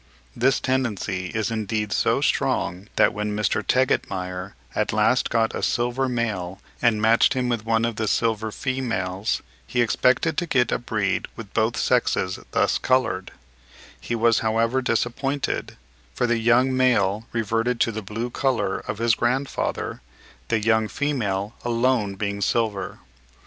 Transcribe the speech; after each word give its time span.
This 0.35 0.59
tendency 0.59 1.27
is 1.27 1.51
indeed 1.51 1.91
so 1.93 2.21
strong 2.21 2.87
that 2.95 3.13
when 3.13 3.35
Mr. 3.37 3.61
Tegetmeier 3.61 4.55
at 4.73 4.91
last 4.91 5.29
got 5.29 5.53
a 5.53 5.61
silver 5.61 6.09
male 6.09 6.59
and 6.81 6.99
matched 6.99 7.35
him 7.35 7.49
with 7.49 7.67
one 7.67 7.85
of 7.85 7.97
the 7.97 8.07
silver 8.07 8.51
females, 8.51 9.43
he 9.67 9.79
expected 9.79 10.39
to 10.39 10.47
get 10.47 10.71
a 10.71 10.79
breed 10.79 11.27
with 11.35 11.53
both 11.53 11.77
sexes 11.77 12.39
thus 12.49 12.79
coloured; 12.79 13.31
he 13.99 14.15
was 14.15 14.39
however 14.39 14.81
disappointed, 14.81 15.77
for 16.15 16.25
the 16.25 16.39
young 16.39 16.75
male 16.75 17.27
reverted 17.31 17.79
to 17.81 17.91
the 17.91 18.01
blue 18.01 18.31
colour 18.31 18.79
of 18.79 18.97
his 18.97 19.13
grandfather, 19.13 20.01
the 20.47 20.59
young 20.59 20.87
female 20.87 21.53
alone 21.63 22.15
being 22.15 22.41
silver. 22.41 22.97